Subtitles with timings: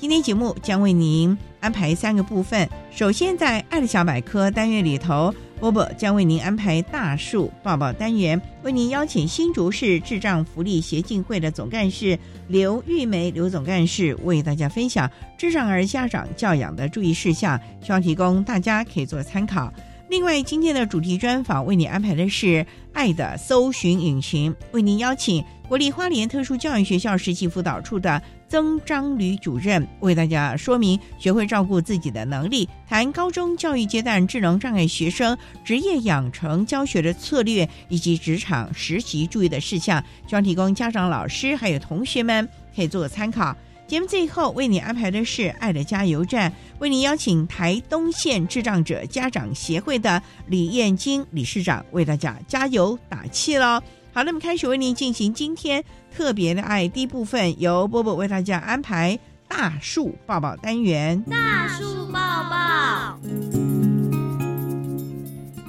[0.00, 5.34] 今天节目将为您安排三个部分，首先在爱的小百科单元里头。
[5.58, 19.72] 波波将为您安排大树抱抱单元，为您邀请新竹市智障福利协进会的总干事刘玉梅刘总干事为大家分享智障儿家长教养的注意事项，希望提供大家可以做参考。
[20.08, 22.64] 另外，今天的主题专访为你安排的是
[22.94, 28.22] 爱的搜寻引擎，为您邀请国立花莲特殊教育学校实习辅导处的。
[28.48, 43.54] 曾章吕主任为大家说明学会照顾自己的能力，谈高中教育阶段智能障碍学生职业养成教学的策略以及职场实习注意的事项，希望提供家长、老师还有同学们可以做个参考。
[43.88, 53.80] 节目最后为你安排的是爱的加油站，为你邀请台东县智障者家长协会的李燕金理事长为大家加油打气喽。
[54.12, 55.82] 好，那么开始为您进行今天
[56.14, 59.18] 特别的爱第一部分，由波波为大家安排
[59.48, 61.18] 大树抱抱单元。
[61.22, 62.20] 大树抱
[62.50, 63.18] 抱，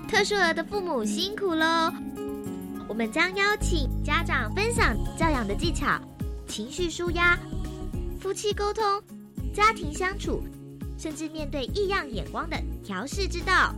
[0.09, 1.90] 特殊儿的父母辛苦喽！
[2.90, 5.97] 我们将邀请家长分享教养的技巧、
[6.47, 7.40] 情绪舒压、
[8.19, 8.84] 夫妻沟通、
[9.53, 10.44] 家庭相处，
[10.97, 13.74] 甚至面对异样眼光的调试之道。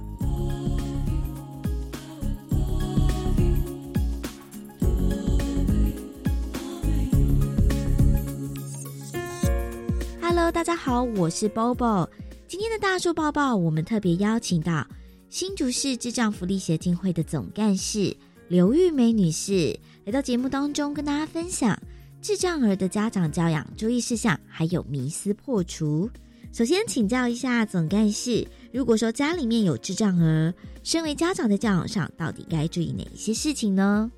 [10.20, 12.10] Hello，大家好，我是 Bobo。
[12.48, 14.88] 今天的大树抱抱，我们特别邀请到
[15.30, 21.80] 新竹市智障福利协进会的总干事刘玉梅女士来到节目当中，跟大家分享
[22.22, 26.08] 智障儿的家长教养注意事项，还有迷思破除。
[26.54, 34.12] 首先请教一下总干事，如果说家里面有智障儿，身为家长在教养上，到底该注意哪一些事情呢？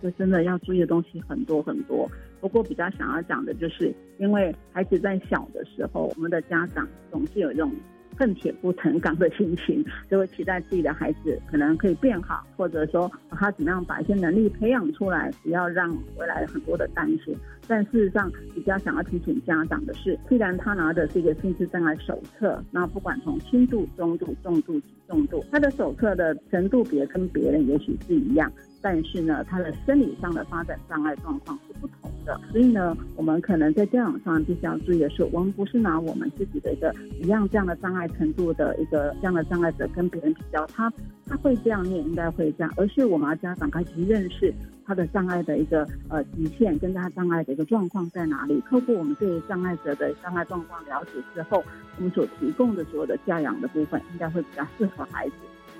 [0.00, 2.08] 就真的要注意的东西很多很多。
[2.40, 7.74] 不过比较想要讲的就是，因为孩子在小的时候，我们的家长总是有一种
[8.18, 17.32] 恨铁不成钢的心情，就会期待自己的孩子可能可以变好，或者说他怎么样把一些能力培养出来，不要让未来很多的担心。
[17.68, 28.50] 但事实上，比较想要提醒家长的是，既然他拿的是一个心智障碍手册，那不管从轻度、中度、重度重度，他的手册的程度别跟别人也许是一样。
[28.80, 40.92] 但是呢，他的生理上的发展障碍状况是不同的，所以呢，我们可能在教养上必须要注意的是，我们不是拿我们自己的一个一样这样的障碍程度的一个这样的障碍者跟别人比较，他
[41.26, 44.54] 他会这样，你也应该会这样，而是我们要家长开始认识
[44.86, 48.62] 他的障碍的一个呃极限，跟他障碍的一个状况在哪里。
[48.70, 51.64] 透过我们对障碍者的障碍状况了解之后，
[51.96, 55.34] 我们所提供的所有的教养的部分，应该会比较适合孩子。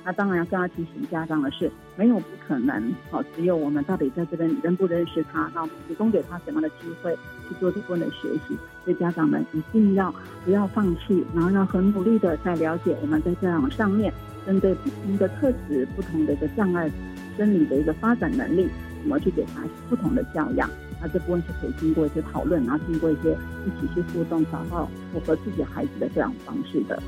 [0.08, 7.14] 那当然要更要提醒家长的是，没有不可能，好，只有我们到底在这边认不认识他，那提供给他什么样的机会
[7.46, 8.56] 去做这部分的学习。
[8.86, 10.10] 所以家长们一定要
[10.46, 14.10] 不要放弃，然后要很努力的在了解我们在教养上面，
[14.46, 16.90] 针对不同的特质、不同的一个障碍、
[17.36, 18.66] 生理的一个发展能力，
[19.02, 20.70] 怎么去给他不同的教养。
[21.02, 26.98] 那这部分是可以经过一些讨论，然后经过一些一起去互动，找到符合自己孩子的这样方式的。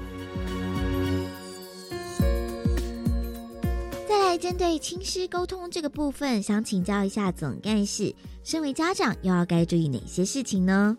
[4.11, 8.13] 再来针对亲师沟通这个部分，想请教一下总干事，
[8.43, 10.99] 身为家长又要该注意哪些事情呢？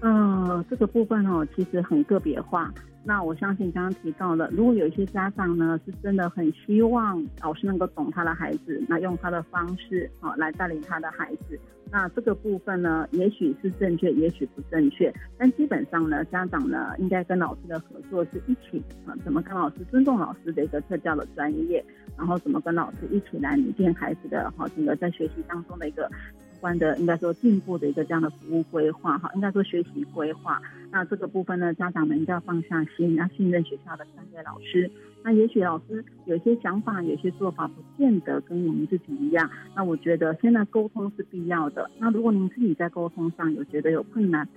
[0.00, 2.72] 嗯，这个部分哦，其实很个别化。
[3.08, 11.56] 那我相信刚刚提到的，如果有一些家长呢，是真的很希望老师能够懂他的孩子，那用他的方式啊来带领他的孩子，
[11.88, 15.14] 那这个部分呢，也许是正确，也许不正确。
[15.38, 21.84] 但基本上呢，家长呢应该跟老师的合作是一起啊，怎么跟老师尊重老师的一个特教的专业，
[22.18, 26.10] 然后怎么跟老师一起来拟定孩子的哈整个在学习当中的一个。
[26.56, 30.60] 关的应该说进步的一个这样的服务规划哈，应该说学习规划。
[30.90, 34.90] 那这个部分呢，家长们一定要放下心，要信任学校的专业老师。
[35.22, 39.50] 那也许老师有些想法、有些做法不见得跟我们自己一样。
[39.74, 41.90] 那我觉得现在沟通是必要的。
[41.98, 44.48] 那如果您自己在沟通上有觉得有困难，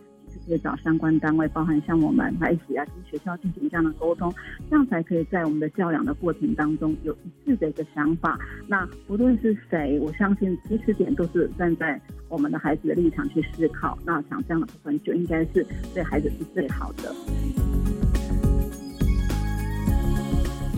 [0.45, 4.33] 可以找相关单位，包含像我们来一起来跟学校进行这样的沟通，
[4.69, 8.39] 这样才可以在我们的教养的过程当中有一致的一个想法。
[8.67, 13.97] 那不论是谁，我相信起始点都是站在我们的孩子的立场去思考。
[14.05, 17.15] 那想这样的部分就应该是对孩子是最好的。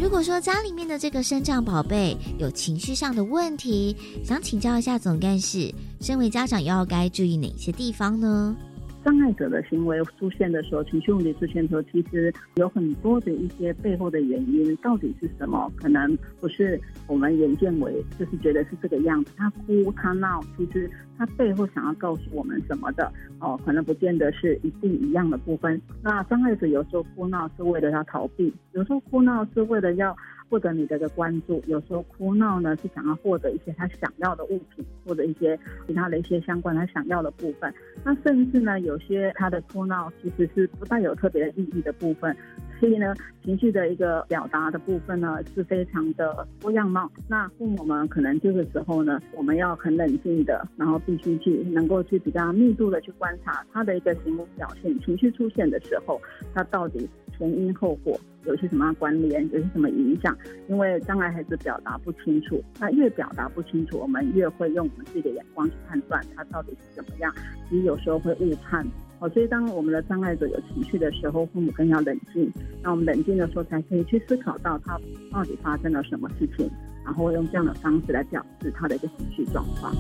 [0.02, 8.58] 如果说家里面的这个生长宝贝有情绪上的问题，想请教一下总干事，身为家长又要该注意哪些地方呢？
[9.04, 15.72] 障碍者的行为出现的时候，情绪问题出现的时候，其实有很多的一些背后的原因，到底是什么？
[15.76, 19.32] 可能不是我们眼见为，就是觉得是这个样子。
[19.36, 25.82] 他哭他闹，其实他背后想要告诉我们什么的哦，可能不见得是一定一样的部分。
[26.04, 30.16] 那障碍者有时候哭闹是为了要逃避，有时候哭闹是为了要。
[30.52, 35.58] 获得你的个关注，有时候哭闹呢是想要获得一些他想要的物品，或者一些
[35.88, 37.74] 其他的一些相关他想要的部分。
[38.04, 42.36] 那甚至呢，有些他的哭闹其实是不带有特别的意义的部分。
[42.82, 43.14] 所以呢，
[43.46, 47.10] 情绪的一个表达的部分呢是非常的多样貌。
[47.30, 56.20] 那父母们可能这个时候呢，我们要很冷静的，然后必须去能够去比较密度的去观察他的一个行为表现，情绪出现的时候，
[56.54, 57.08] 他到底。
[57.38, 60.36] 前因后果有些什么样关联，有些什么影响？
[60.68, 67.34] 因为障碍孩子表达不清楚，那越表达不清楚，我们越会用我们自己的眼光去判断他到底是怎么样。
[67.70, 68.86] 其实有时候会误判
[69.20, 69.30] 哦。
[69.30, 72.52] 所以当我们的障碍者有情绪的时候，父母更要冷静。
[72.82, 75.00] 那我们冷静的时候，才可以去思考到他
[75.32, 76.70] 到底发生了什么事情，
[77.06, 79.94] 然后用这样的方式来表示他的一个情绪状况。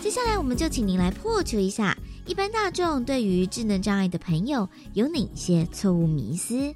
[0.00, 1.96] 接下来，我们就请您来破除一下。
[2.26, 6.74] 一般大众对于智能障碍的朋友有哪些错误迷思？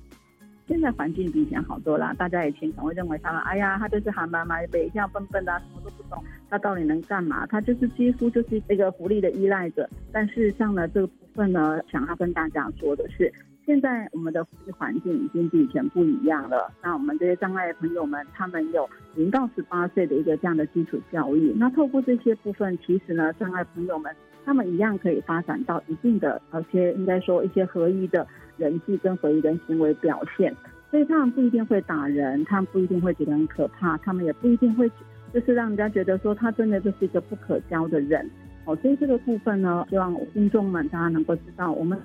[0.68, 7.44] 现在环境比以前好多了，大家以前总会认为他们，哎呀，他就是喊妈妈，背一下笨笨的，什么都不懂，他到底能干嘛？
[7.48, 9.90] 他就是几乎就是这个福利的依赖者。
[10.12, 13.32] 但事实上呢，这个部分呢，想要跟大家说的是，
[13.70, 16.72] 现在我们的福利环境已经比以前不一样了。
[16.82, 21.54] 那我们这些障碍朋友们，他们有零到十八岁的一个这样的基础教育。
[21.56, 24.12] 那透过这些部分，其实呢，障碍朋友们。
[24.44, 28.26] 他们一样可以发展到一定的，而且应该说一些合一的
[28.56, 30.52] 人际跟合一的行为表现，
[30.90, 34.90] 所以他们不一定会打人，他们不一定会觉得很可怕，他们也不一定会
[35.32, 38.28] 就是让人家觉得说他真的就是一个不可交的人。
[38.64, 41.96] 哦，所以这个部分呢，希望听众们大家能够知道，我们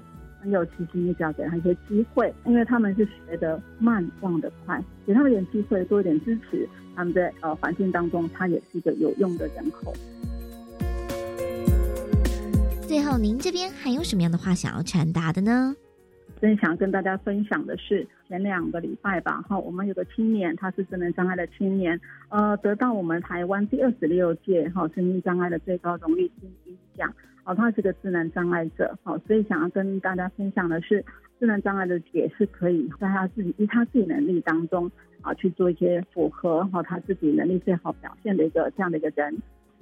[0.46, 9.92] 很有其心，只要给他一些机会，因为他们是学得慢，忘得快，给他们一点机会，多一点支持，他们在呃环境当中，他也是一个有用的人口。
[12.84, 15.76] 最后，您这边还有什么样的话想要传达的呢？
[16.40, 22.00] 真想跟大家分享的是，前两个礼拜吧，哈，我们有个青年，他是智能障碍的青年，
[22.30, 27.12] 呃，得到我们台湾第二十六届哈生命障碍的最高荣誉金鹰奖，
[27.46, 31.06] 哦，他是个智能障碍者，好，所以想要跟大家分享的是，
[31.40, 39.38] 智能障碍的也是可以在他自己以他自己能力当中啊去做一些符合哈他自己能力最好表现的一个这样的一个人。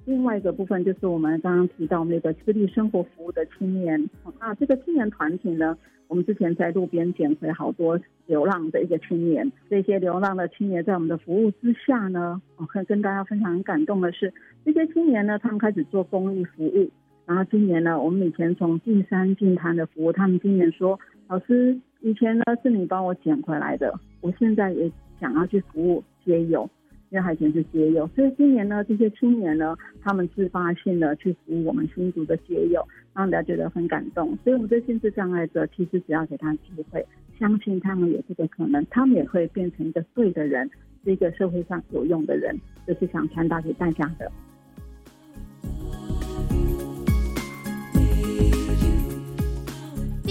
[0.06, 4.10] 另外一个部分就是我们刚刚提到那个私立生活服务的青年，
[4.42, 5.78] 那这个青年团体呢，
[6.10, 14.34] 我们之前在路边捡回好多流浪的一个青年，这些流浪的青年在我们的服务之下呢，我可以跟大家分享很感动的是，
[14.66, 16.92] 这些青年呢，他们开始做公益服务，
[17.26, 26.70] 然后今年呢，我们以前从进山进滩的服务，他们今年说，老师以前呢是你帮我捡回来的，我现在也想要去服务街友。
[27.10, 34.36] 因为海前是街友，所以今年呢，这些青年呢，他们自发性的去服务我们新竹的街友，让大家觉得很感动。
[34.44, 37.06] 所以我们这心智障碍者，其实只要给他机会，
[37.38, 40.68] 相信他们有这个可能，他们也会变成一个对的人，
[41.04, 42.60] 是一个社会上有用的人。
[42.88, 44.32] 这是想传达给大家的。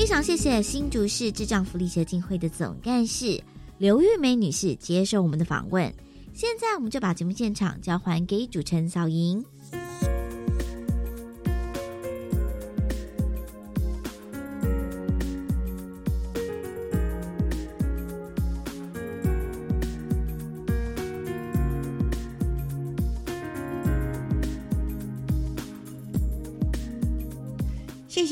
[0.02, 3.40] 非常谢谢新竹市智障福利协进会的总干事
[3.78, 5.94] 刘玉梅女士接受我们的访问。
[6.35, 9.44] 现在我们就把节目现场交还给主持人小莹。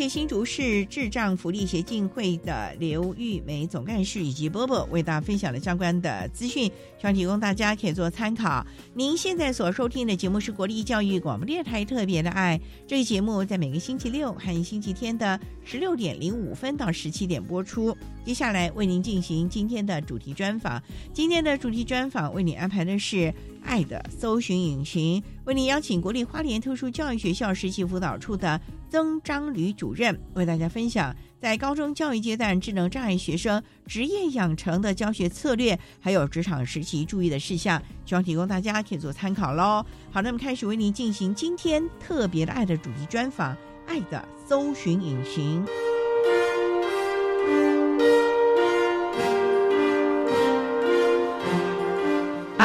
[0.00, 6.64] 谢新竹市智障福利协进会的刘玉梅总干事以及波波为大家分享了相关的资讯，
[6.98, 8.66] 希望提供大家可以做参考。
[8.94, 17.94] 您现在所收听的节目是国立教育广播电台特别的爱，这个节目在每个星期六和星期天的十六点零五分到十七点播出。
[18.24, 23.30] 接下来为您进行今天的主题专访，今天的主题专访为您安排的是。
[23.62, 39.84] 爱的搜寻引擎为您邀请国立花莲特殊教育学校实习辅导处的曾章吕主任为大家分享在高中教育阶段智能障碍学生职业养成的教学策略，还有职场实习注意的事项，希望提供大家可以做参考喽。
[40.10, 45.89] 好，那么开始为您进行今天特别的爱的主题专访，爱的搜寻引擎。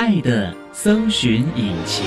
[0.06, 2.06] 爱的搜寻引擎。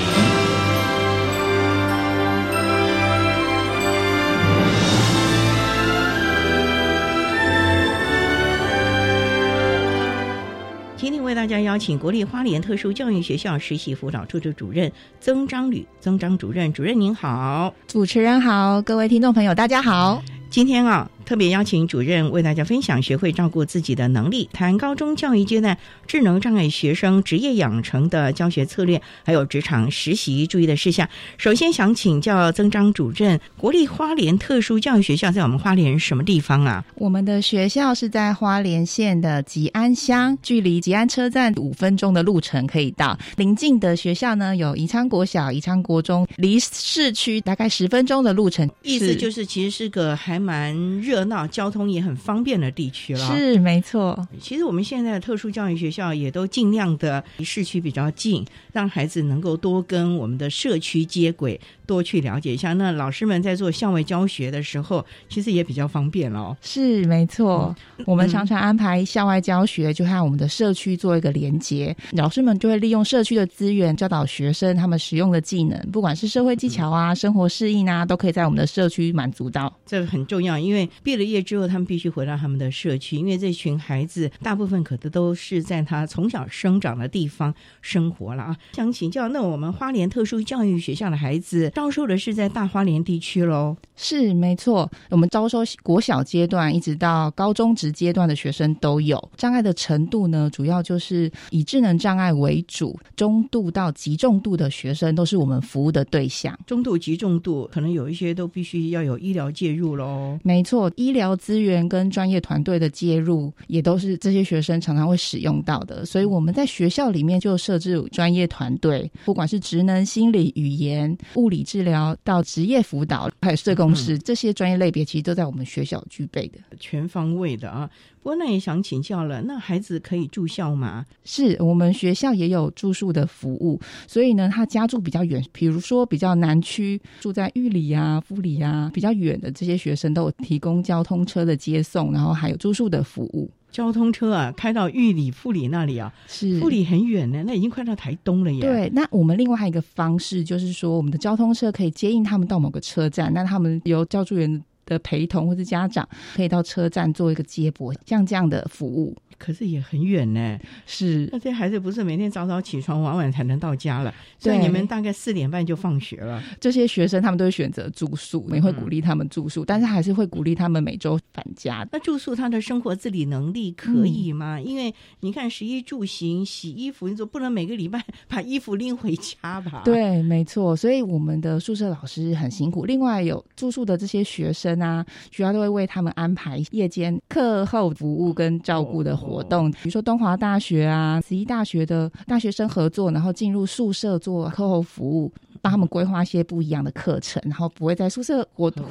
[10.95, 14.89] 今天为大家邀请国立花莲特殊教育学校实习辅导处的主任
[15.19, 21.11] 曾章吕，曾章主任，主任您好，主持人好，各位听众朋友大家好，今天啊。
[21.29, 31.07] 特别邀请主任为大家分享学会照顾自己的能力，谈高中教育阶段智能障碍学生职业养成的教学策略，还有职场实习注意的事项。
[31.37, 36.83] 首先想请教曾章主任，国立花莲特殊教育学校在我们花莲什么地方啊？
[36.95, 43.15] 我们的学校是在花莲县的吉安乡，距离吉安车站五分钟的路程可以到。
[43.37, 48.67] 邻近的学校呢有宜昌国小、宜昌国中，离市区大概十分钟的路程。
[48.81, 51.18] 意思就是其实是个还蛮热。
[51.19, 54.25] 热闹、交通也很方便的地区了，是没错。
[54.39, 61.59] 其实我们现在的特殊教育学校也都尽量的离市区比较近，让孩子能够多跟我们的社区接轨。
[61.85, 66.55] 多去了解一下，那老师们在做校外教学的时候，其实也比较方便哦。
[66.61, 71.95] 是没错，我们常常安排校外教学，就和我们的社区做一个连接。
[72.11, 79.75] 老师们就会利用社区的资源，教导学生他们使用的技能，不管是社会技巧啊、生活适应啊，都可以在我们的社区满足到。
[79.87, 87.51] 这个很重要，因为毕了业之后，他们必须回到他们的社区，因为这群孩子大部分可能都是在他从小生长的地方
[87.81, 88.55] 生活了啊。
[88.73, 91.71] 想请教，那我们花莲特殊教育学校的孩子。
[91.73, 94.87] 招收的是在大花莲地区喽，是没错。
[95.09, 99.19] 我们招收国小阶段一直到高中职阶段的学生都有。
[99.35, 106.55] 障碍的程度呢，主要就是以智能障碍为主，中度到极重度的学生都是我们服务的对象。
[106.67, 110.37] 中度、极重度，可能有一些都必须要有医疗介入喽。
[110.43, 116.05] 没错，医疗资源跟专业团队的介入，也都是这些学生常常会使用到的。
[116.05, 121.63] 所以我们在学校里面就设置专业团队，不管是职能、心理、语言、物理。
[121.69, 127.87] 治疗到职业辅导，还有社工师这些专业类别，其实都在我们学校具备的，全方位的啊。
[128.21, 131.05] 不过那也想请教了，那孩子可以住校吗？
[131.23, 143.49] 是我们学校也有住宿的服务，所以呢，他家住比较远，比如说比较南区，住在玉里啊、富里啊，比较远的这些学生都有提供交通车的接送，然后还有住宿的服务。
[143.71, 148.61] 交通车啊，开到玉里、富里那里啊，是富里很远呢，那已经快到台东了耶。
[148.61, 159.15] 对，那我们另外还有一个方式，就是说我们的交通车可以接应他们到某个车站，那他们由教助员的陪同或者家长可以到车站做一个接驳，像这样的服务。
[159.37, 164.13] 可是也很远呢，是那这孩子不是每天早早起床，晚晚才能到家了。
[164.37, 166.43] 所以你们大概四点半就放学了。
[166.59, 171.87] 这些学生他们都会选择住宿，也会鼓励他们住宿，但是还是会鼓励他们每周返家。
[171.93, 174.59] 那住宿他的生活自理能力可以吗？
[174.59, 179.83] 因为你看，食衣住行、洗衣服，你总不能每个礼拜 把衣服拎回家吧？
[179.85, 180.75] 对，没错。
[180.75, 182.85] 所以我们的宿舍老师很辛苦。
[182.85, 189.19] 另外有住宿的这些学生啊，学校都会为他们安排夜间课后服务跟照顾的。
[189.19, 195.31] 活动，比如说东华大学啊、慈一大学的大学生合作，然后进入宿舍做课后服务，
[195.61, 198.81] 帮他们规划一些不一样的课程，然后不会在宿舍活住。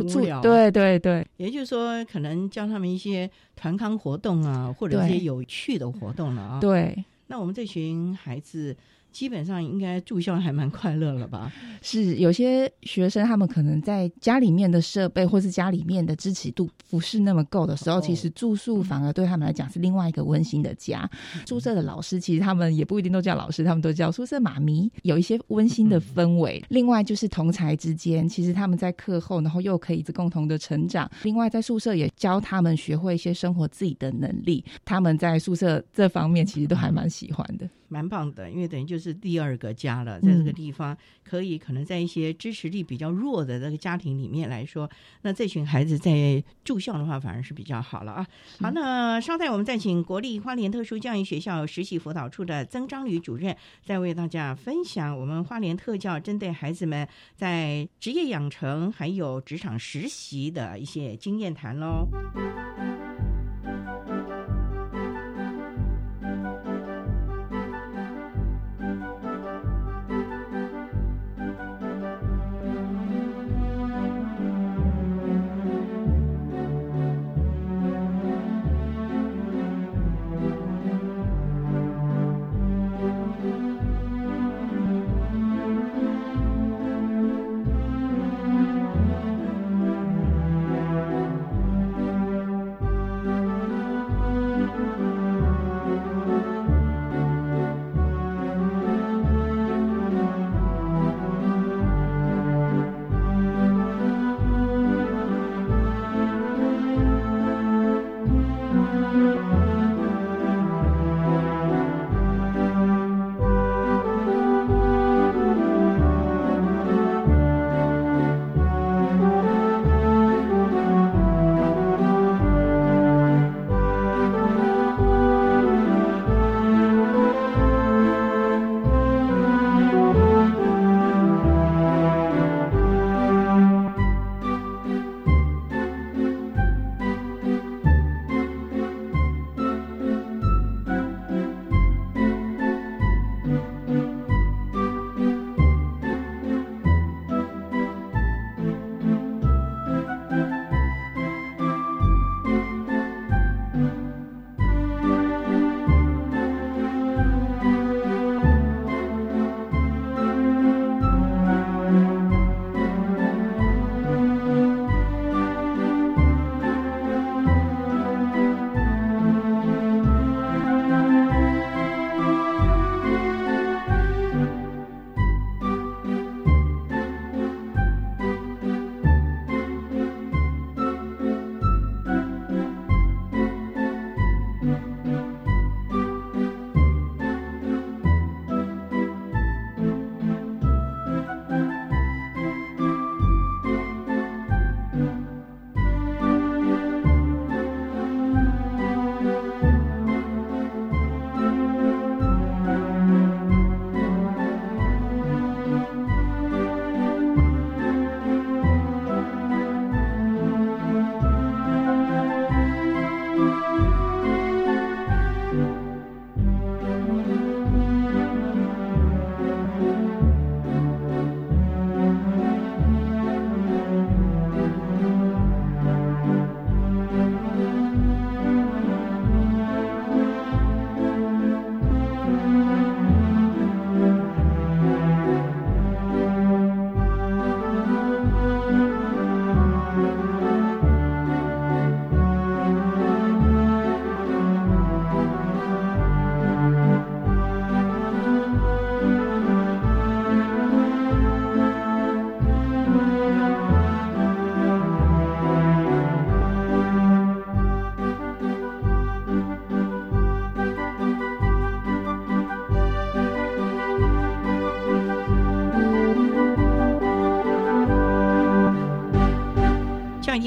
[0.42, 6.60] 对对对，也就是说，可能教他们一些团康活动啊，或者一些有趣的活动了啊。
[6.60, 8.76] 对，那我们这群孩子。
[9.12, 11.52] 基本上应该住校还蛮快乐了吧？
[11.82, 21.08] 是有些学生他们可能在家里面的设备或是家里面的支持度不是那么够的时候，其实住宿反而对他们来讲是另外一个温馨的家。
[21.46, 26.62] 宿舍的老师其实他们也不一定都叫老师，他们都叫宿舍妈咪，有一些温馨的氛围。
[26.68, 31.10] 另外就是同才之间，其实他们在课后然后又可以共同的成长。
[31.22, 34.64] 另外在宿舍也教他们学会一些生活自己的能力。
[34.84, 38.98] 他们在宿舍这方面其实都还蛮喜欢的，蛮棒的，因为等于就。
[38.98, 44.90] 是第二个家了，在这个地方可以可能在一些支持力比较弱的这个家庭里面来说，
[45.22, 48.26] 那这群孩子在住校的话反而是比较好了啊。
[48.58, 62.08] 好，那稍待我们再请国立花莲特殊教育学校实习辅导处的曾章宇主任，再为大家分享我们花莲特教针对孩子们在职业养成还有职场实习的一些经验谈喽。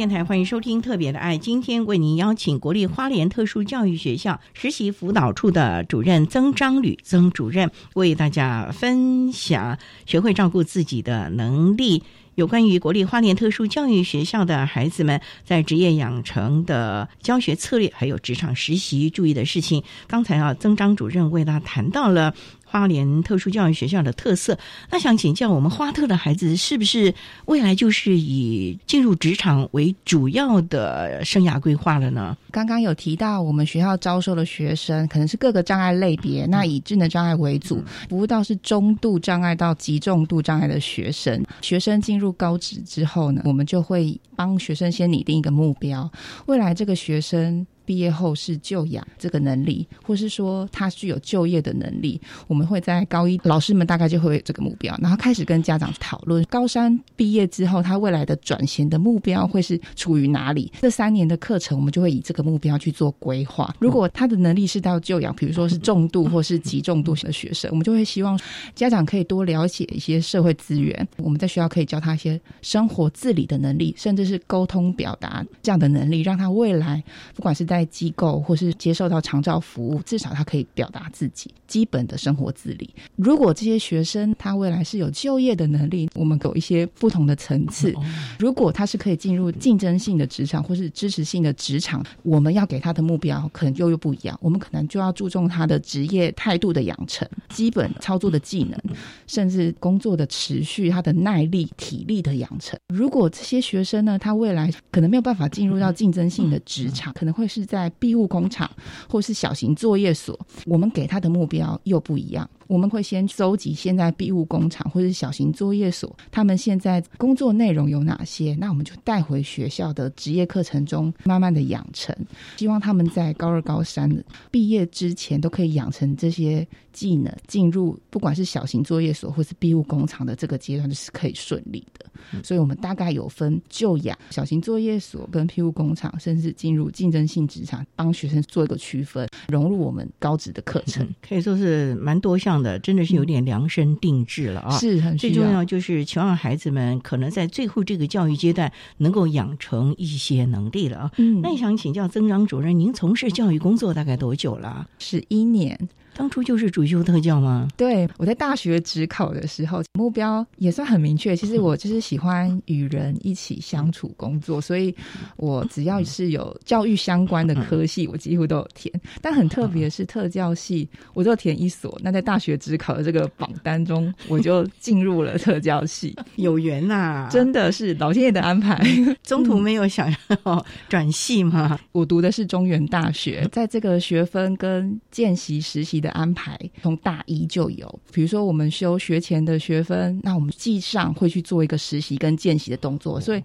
[0.02, 12.02] 电台欢迎收听《特别的爱》，今天为您邀请国立花莲特殊教育学校实习辅导处的主任曾章吕曾主任，为大家分享学会照顾自己的能力，
[12.34, 19.84] 有关于国立花莲特殊教育学校的孩子们在职业养成的教学策略，还有职场实习注意的事情。
[20.08, 22.34] 刚才啊，曾章主任为大家谈到了。
[22.72, 24.58] 花莲特殊教育学校的特色，
[24.90, 27.14] 那想请教我们花特的孩子，是不是
[27.46, 32.38] 未来就是以进入职场为主要的生涯规划了呢？
[32.50, 41.44] 刚刚有提到，我们学校招收的学生可能是各个障碍类别，那以智能障碍为主，服务到是中度障碍到极重度障碍的学生。
[41.60, 46.10] 学生进入高职之后呢，我们就会帮学生先拟定一个目标，
[46.46, 60.72] 未来这个学生毕业后是就养这个能力，或是说他具有就业的能力，我们会在高一老师们大概就会有这个目标，然后开始跟家长讨论高三毕业之后他未来的转型的目标会是处于哪里。
[60.82, 63.74] 这三年的课程，我们就会以这个目标去做规划。
[63.80, 68.40] 如果他的能力是到就养，比如说是重度或是极重度的学生，我们就会希望
[68.76, 71.08] 家长可以多了解一些社会资源。
[71.18, 77.04] 我们在学校可以教他一些生活自理的能力，甚至是沟通表达这样的能力，让他未来
[77.36, 82.90] 不管是在机构或是接受到长照服务，至少他可以表达自己基本的生活自理。
[83.16, 87.94] 如果这些学生他未来是有就业的能力，我们有一些不同的层次。
[88.40, 94.38] 如果他是可以进入竞争性的职场或是支持性的职场，我们要给他的目标可能就又不一样。
[94.42, 98.80] 我们可能就要注重他的职业态度的养成、基本操作的技能，
[99.28, 102.80] 甚至工作的持续、他的耐力、体力的养成。
[102.88, 108.70] 如果这些学生呢，他未来可能没有办法进入到竞争性的职场，可能会是在庇护工厂
[109.10, 112.50] 或是小型作业所，我们给他的目标又不一样。
[112.68, 118.56] 我们会先收集现在庇护工厂或者小型作业所，他们现在工作内容有哪些？
[118.58, 122.16] 那我们就带回学校的职业课程中，慢慢的养成。
[122.56, 124.10] 希望他们在高二、高三
[124.50, 132.06] 毕业之前，都可以养成这些技能，进入不管是小型作业所或是庇护工厂的这个阶段，是可以顺利的。
[132.42, 144.72] 所以，我们大概有分就养小型作业所跟庇护工厂，甚至进入竞争性职场，帮学生做一个区分，融入我们高职的课程，可以说是蛮多项的，真的是有点量身定制了啊。
[144.78, 151.12] 是很最重要，就是希望孩子们可能在最后这个教育阶段能够养成一些能力了啊。
[151.18, 154.88] 嗯，那想请教曾长主任，您从事教育工作大概多久了？
[154.98, 155.90] 十一年。
[156.16, 157.68] 当初就是主修特教吗？
[157.78, 161.36] 对，我在大学职考的时候，目标也算很明确。
[161.36, 164.94] 其实我就是喜欢与人一起相处工作，所以
[165.38, 168.94] 我只要是有教育相关的科系，我几乎都有填。
[169.22, 171.98] 但很特别是特教系，我就填一所。
[172.04, 177.30] 那在大学职考的这个榜单中，我就进入了特教系，有缘呐！
[177.32, 178.78] 真的是老天爷的安排。
[179.24, 181.80] 中途没有想要转系吗？
[181.94, 186.01] 我读的是中原大学，在这个学分跟见习实习。
[186.02, 193.44] 的安排从大一就有，比如说我们修学前的学分，那我们记上会去做一个实习跟见习的动作，所以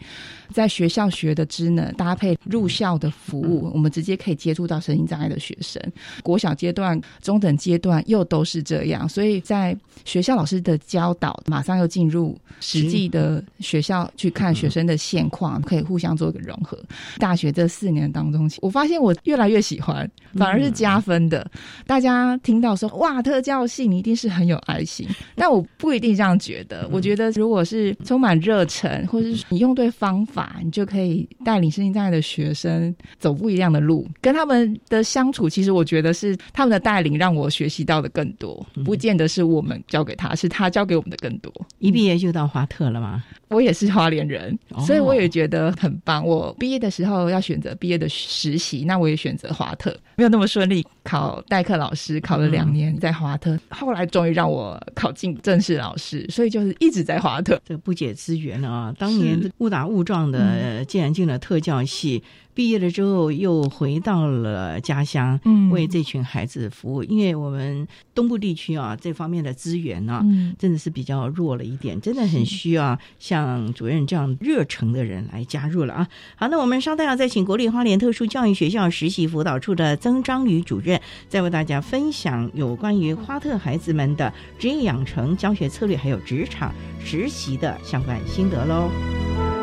[0.53, 5.81] 在学校学的职能搭配入校的服务，我们直接可以接触到身心障碍的学生。
[6.23, 16.79] 国小阶段、中等阶段又都是这样，所以在学校老师的教导，马上又进入实际的学校去看学生的现况，可以互相做一个融合。
[17.19, 21.49] 大学这四年当中，我发现我越来越喜欢，反而是加分的，
[21.87, 22.39] 大家。
[22.47, 25.05] 听到说哇，特教系你一定是很有爱心，
[25.35, 26.89] 但我不一定这样觉得。
[26.93, 34.07] 我觉得如果是充满热忱，或者是你用对方法，你就可以带领身心障碍的学生走不一样的路。
[34.21, 41.53] 跟他们的相处，其实我觉得是他们的带领让我学习到的更多，不见得是我们教给他，是他教给我们的更多。
[41.81, 43.25] 一毕业就到华特了吗？
[43.49, 46.25] 我也是花莲人，所以我也觉得很棒。
[46.25, 57.61] 我毕业的时候要选择毕业的实习，那我也选择华特，没有那么顺利考代课老师，考了两年在华特，后来终于让我考进正式老师，所以就是一直在华特。
[57.65, 62.23] 这个不解之缘啊，当年误打误撞的，竟然进了特教系。
[62.57, 65.39] 毕业了之后，又回到了家乡，
[65.71, 67.05] 为这群孩子服务。
[67.05, 70.25] 因为我们东部地区啊，这方面的资源呢，
[70.59, 76.09] 真的是比较弱了一点，真的很需要像主任这样热诚的人来加入了啊。
[76.35, 89.56] 好，那我们稍待啊再请国立花莲特殊教育学校实习辅导处的曾章宇主任，再为大家分享有关于花特孩子们的职业养成教学策略，还有职场实习的相关心得喽。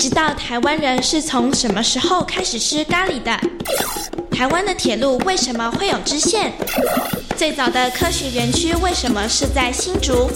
[0.00, 3.38] 知道台湾人是从什么时候开始吃咖喱的？
[4.30, 6.54] 台湾的铁路为什么会有支线？
[7.36, 10.30] 最早的科学园区为什么是在新竹？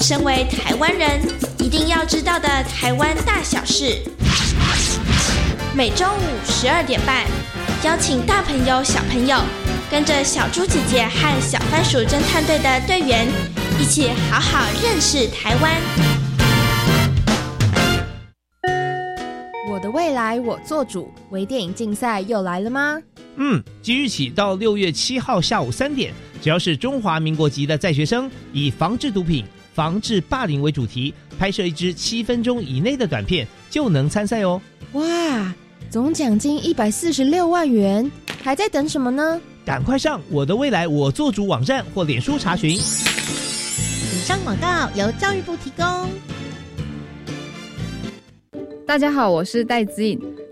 [0.00, 1.20] 身为台湾人，
[1.58, 4.02] 一定要知道的台湾大小事。
[5.72, 7.24] 每周五十二点半，
[7.84, 9.38] 邀请大朋友、小朋友，
[9.92, 13.28] 跟着小猪姐姐和小番薯侦探队的队员，
[13.78, 16.11] 一起好好认识台湾。
[20.42, 23.00] 我做主，微电影竞赛又来了吗？
[23.36, 34.60] 嗯，即日起到六月七号下午三点，只要是中华民国籍的在学生，以防治毒品、防治霸凌为主题，拍摄一支七分钟以内的短片，就能参赛哦。
[34.92, 35.54] 哇，
[35.88, 38.10] 总奖金一百四十六万元，
[38.42, 39.40] 还在等什么呢？
[39.64, 42.72] 赶快上我的未来我做主网站或脸书查询。
[42.72, 46.10] 以上广告由教育部提供。
[48.84, 50.20] 大家好，我是戴子颖，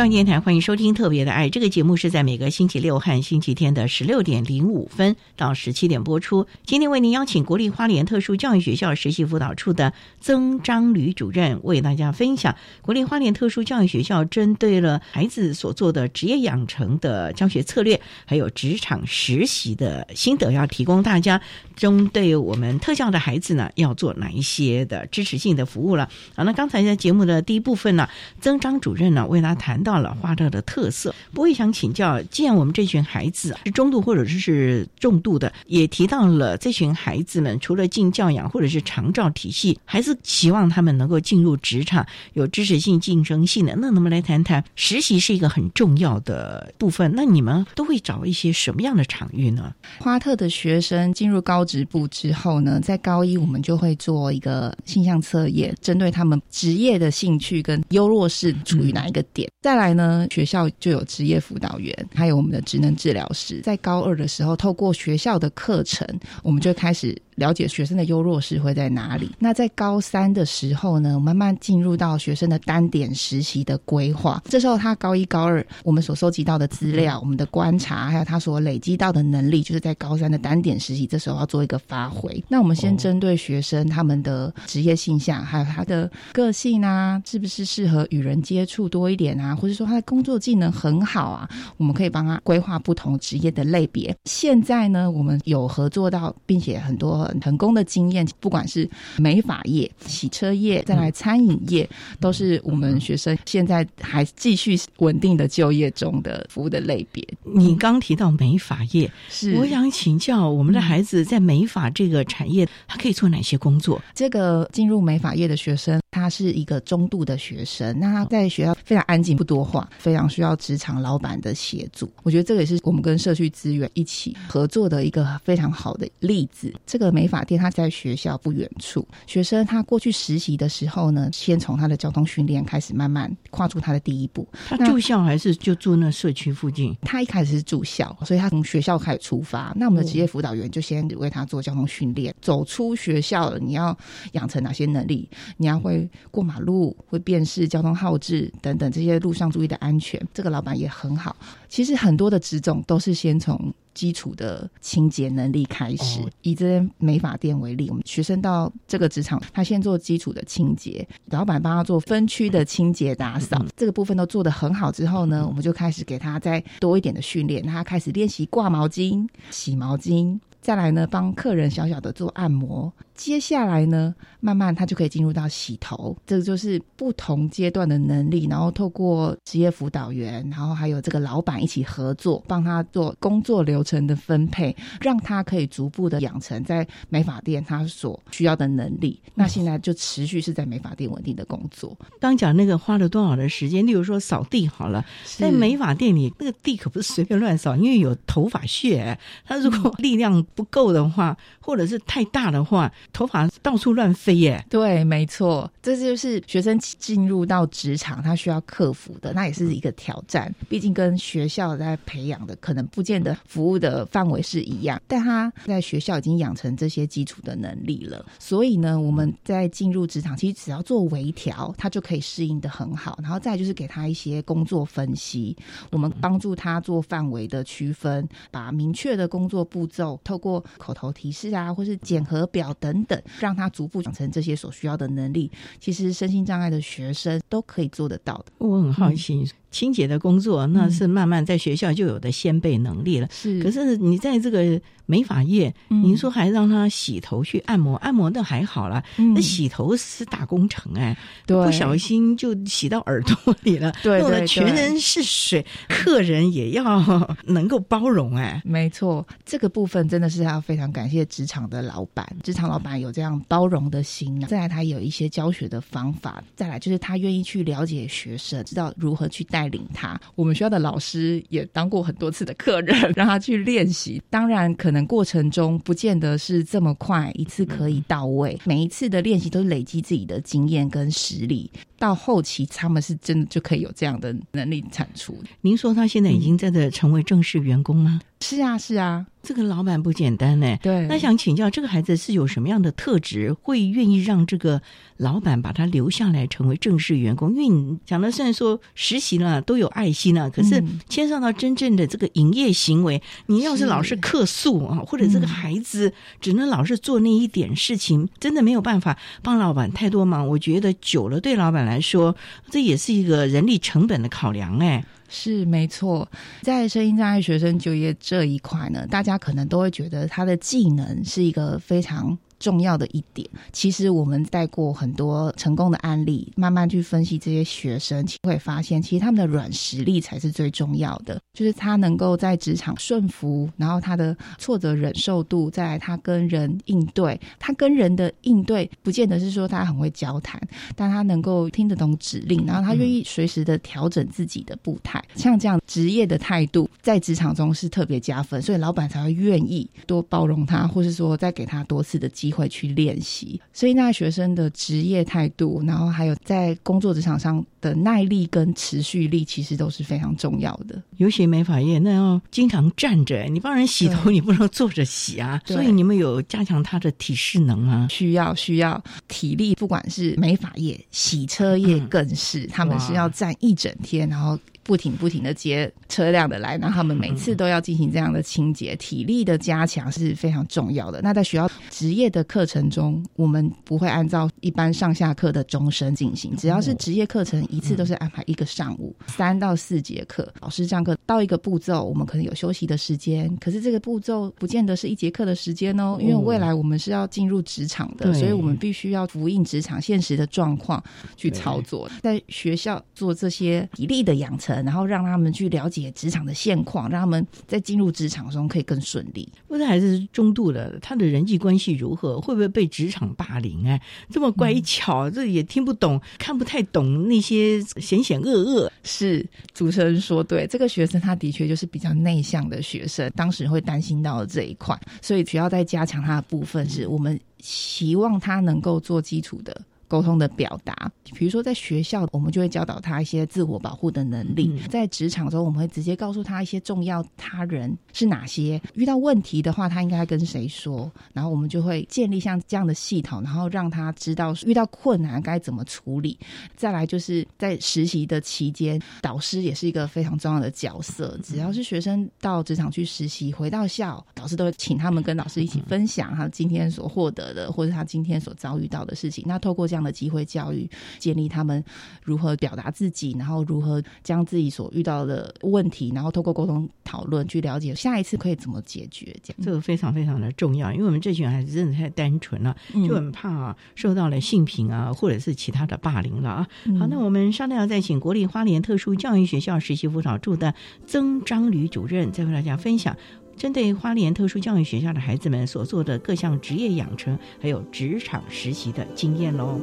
[0.00, 6.46] 中央电台欢迎收听《特别的爱》这个节目，是在每个星期六和星期天的十六点零五分到十七点播出。
[6.64, 21.38] 今天为您邀请国立花莲特殊教育学校实习辅导处的曾章吕主任为大家分享国立花莲特殊教育学校针对了孩子所做的职业养成的教学策略，还有职场实习的心得，要提供大家
[21.76, 26.08] 针对我们特教的孩子呢，要做哪一些的支持性的服务了。
[26.34, 28.08] 好，那刚才在节目的第一部分呢，
[28.40, 29.89] 曾章主任呢为大家谈到。
[29.90, 43.74] 到了花乐的特色，我也想请教，既然我们这群孩子是中度或者是重度的，也提到了这群孩子们除了进教养或者是长照体系，还是希望他们能够进入职场，有知识性、竞争性的。
[43.80, 47.12] 那能不能来谈谈实习是一个很重要的部分？
[47.16, 49.74] 那你们都会找一些什么样的场域呢？
[49.98, 63.60] 花特的学生进入高职部之后呢，在高一我们就会做一个性向测验，针对他们职业的兴趣跟优弱势处于哪一个点，再来来呢，学校就有职业辅导员，还有我们的职能治疗师。
[63.62, 66.06] 在高二的时候，透过学校的课程，
[66.42, 67.16] 我们就开始。
[67.36, 69.30] 了解学生的优弱势会在哪里？
[69.38, 74.42] 那在高三的时候呢，慢慢进入到学生的单点实习的规划。
[74.46, 82.42] 这时候他高一、高二，我们所收集到的资料、我们的观察，还有他所累积到的能力，就是在高三的单点实习，这时候要做一个发挥。
[82.48, 89.54] 那我们先针对学生他们的职业性向，还有他的个性啊，是不是适合与人接触多一点啊？
[89.54, 91.48] 或者说他的工作技能很好啊？
[91.76, 94.14] 我们可以帮他规划不同职业的类别。
[94.24, 97.19] 现在呢，我们有合作到，并且很多。
[97.40, 101.88] 成功的经验，不管是美发业、洗车业，再来餐饮业，
[102.20, 107.26] 都是我们学生现在还继续稳定的就业中的服务的类别。
[107.42, 114.00] 你刚提到美发业，是我想请教我们的孩子，在美发这个产业，他可以做哪些工作？
[114.14, 122.10] 这个进入美发业的学生，他是一个中度的学生，那他在学校非常安静，不多话，非常需要职场老板的协助。
[122.24, 126.74] 我觉得这个也是我们跟社区资源一起合作的一个非常好的例子。
[126.84, 129.06] 这个美美发店，他在学校不远处。
[129.26, 134.48] 学生他过去实习的时候呢，先从他的交通训练开始，慢慢跨出他的第一步。
[134.70, 136.96] 他住校还是就住那社区附近？
[137.02, 139.74] 他一开始是住校，所以他从学校开始出发。
[139.76, 142.34] 那我们的职业辅导员就先为他做交通训练。
[142.40, 143.94] 走出学校了，你要
[144.32, 145.28] 养成哪些能力？
[145.58, 150.20] 你要会过马路，会辨识交通号志等等这些路上注意的安全。
[150.32, 151.36] 这个老板也很好。
[151.68, 156.20] 其实很多的职种都是先从基础的清洁能力开始。
[156.42, 170.38] 以这间美发店为例，我们学生到这个职场，他先做基础的清洁，老板帮他做分区的清洁打扫，这个部分都做得很好之后呢，我们就开始给他再多一点的训练，他开始练习挂毛巾、洗毛巾。
[170.60, 172.92] 再来呢，帮客人小小的做按摩。
[173.20, 178.46] 接下来呢，慢慢他就可以进入到洗头，这个就是不同阶段的能力。
[178.46, 189.20] 然后透过职业辅导员，然后还有这个老板一起合作，帮他做工作流程的分配，让他可以逐步的养成在美发店他所需要的能力。
[189.34, 191.94] 那现在就持续是在美发店稳定的工作。
[192.18, 195.04] 刚讲那个花了多少的时间，例如说扫地好了，
[195.36, 202.90] 在美发店里那个地可不是随便乱扫，因为有头发屑，他如果力量不够的话，或者是太大的话。
[203.12, 204.64] 头发到处乱飞耶！
[204.70, 210.54] 对，没错，这就是学生进入到职场他需要克服的，那也是一个挑战。
[210.68, 218.24] 毕竟跟学校在培养的可能不见得服务的范围是一样，但他在学校已经养成这些基础的能力了。
[218.38, 223.18] 所以呢，我们在进入职场，其实只要做微调，他就可以适应的很好。
[223.22, 225.56] 然后再就是给他一些工作分析，
[225.90, 233.04] 我们帮助他做范围的区分，把明确的工作步骤透过口头提示啊，或是检核表等。
[233.04, 238.46] 等，让他逐步养成这些所需要的能力，其实身心障碍的学生都可以做得到的。
[238.58, 239.44] 我很好奇。
[239.70, 243.28] 清洁的工作，那是慢慢在学校就有的先辈能力了。
[243.30, 249.02] 是，可是你在这个美发业，您说还让他洗头去按摩，按摩那还好了，
[249.34, 258.60] 那洗头是大工程哎，不小心就洗到耳朵里了， 弄得全身是水，客人也要能够包容哎。
[258.64, 269.59] 没错，这个部分真的是要非常感谢职场的老板，职场老板有这样包容的心，再来他有一些教学的方法，再来就是他愿意去了解学生，知道如何去带。
[269.60, 274.22] 带领他，我们学校的老师也当过很多次的客人， 让他去练习。
[274.30, 278.58] 当然，可能过程中不见得是这么快，一次可以到位。
[278.64, 281.70] 每一次的练习都累积自己的经验跟实力，
[282.00, 285.36] 到后期他们是真的就可以有这样的能力产出。
[285.60, 288.18] 您说他现在已经在这成为正式员工吗？
[288.40, 289.26] 是啊，是啊。
[289.42, 290.76] 这个老板不简单呢。
[290.82, 294.82] 对，那想请教这个孩子是有什么样的特质，会愿意让这个
[295.16, 297.50] 老板把他留下来成为正式员工？
[297.52, 310.46] 因为你讲的虽然说实习了都有爱心了，可是牵涉到真正的这个营业行为，你要是老是客诉啊，或者这个孩子只能老是做那一点事情，真的没有办法帮老板太多忙。
[310.48, 312.36] 我觉得久了对老板来来说，
[312.70, 315.04] 这也是一个人力成本的考量哎。
[315.28, 316.28] 是没错，
[316.62, 322.36] 在声音障碍学生就业这一块呢，大家可能都会觉得他的技能是一个非常。
[322.60, 340.60] 重要的一点，其实我们带过很多成功的案例，慢慢去分析这些学生，会发现其实他们的软实力才是最重要的，就是他能够在职场顺服，然后他的挫折忍受度，再来他跟人应对，他跟人的应对，不见得是说他很会交谈，
[340.94, 352.49] 但他能够听得懂指令，然后他愿意随时的调整自己的步态，像这样职业的态度，在职场中是特别加分，所以老板才会愿意多包容他，或是说再给他多次的机。
[352.50, 361.02] 会去练习，所以那学生的职业态度，然后还有在工作职场上的耐力跟持续力，其实都是非常重要的。
[361.16, 365.60] 尤其美发业，那要经常站着，你帮人洗头，你不能坐着洗啊。
[365.64, 368.06] 所以你们有加强他的体适能啊？
[368.10, 374.58] 需要需要体力，不管是美发业、洗车业，更是他们是要站一整天，然后。
[374.90, 381.20] 不停不停的接车辆的来，那他们每次都要进行这样的清洁，体力的加强是非常重要的。
[381.22, 401.00] 那在学校职业的课程中，我们不会按照一般上下课的钟声进行，只要是职业课程，一次都是安排一个上午三到四节课，老师上课到一个步骤，我们可能有休息的时间，可是这个步骤不见得是一节课的时间哦，因为未来我们是要进入职场的，所以我们必须要复应职场现实的状况
[401.36, 404.79] 去操作，在学校做这些体力的养成。
[404.84, 409.48] 然后让他们去了解职场的现况，让他们在进入职场中可以更顺利。
[409.66, 412.40] 不是还是中度的，他的人际关系如何？
[412.40, 413.86] 会不会被职场霸凌？
[413.86, 414.00] 哎，
[414.30, 418.92] 这么乖巧，这也听不懂，看不太懂那些险险恶恶。
[419.02, 429.80] 是主持人说对，这个学生他的确就是比较内向的学生，当时会担心到这一块，所以需要再加强他的部分，是我们希望他能够做基础的。
[430.10, 431.10] 沟通的表达。
[431.32, 438.82] 比如说在学校，我们就会教导他一些自我保护的能力；在职场中，我们会直接告诉他一些重要他人是哪些。
[438.94, 441.10] 遇到问题的话，他应该跟谁说？
[441.32, 446.36] 然后我们就会建立像这样的系统，然后让他知道遇到困难该怎么处理。
[446.74, 451.38] 再来就是在实习的期间，导师也是一个非常重要的角色。
[451.44, 459.44] 只要是学生到职场去实习，回到校，导师都会请他们跟老师一起分享他今天所获得的，或者他今天所遭遇到的事情。
[459.46, 460.88] 那透过这样的机会教育，
[461.18, 461.82] 建立他们
[462.22, 469.34] 如何表达自己，然后如何将自己所遇到的问题，然后透过沟通讨论去了解下一次可以怎么解决。
[469.42, 472.76] 这样这个非常非常的重要，因为我们这群孩子真的太单纯了，
[473.06, 476.68] 就很怕啊受到了性平啊或者是其他的霸凌了啊。
[476.98, 480.74] 好，那我们稍待要再请国立花莲特殊教育学校实习辅导处的
[481.06, 483.16] 曾张吕主任，再为大家分享
[483.60, 489.78] 针对花莲特殊教育学校的孩子们所做的各项职业养成还有职场实习的经验喽。